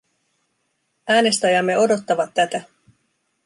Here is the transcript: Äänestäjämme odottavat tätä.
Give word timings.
Äänestäjämme 1.07 1.77
odottavat 1.77 2.33
tätä. 2.35 2.61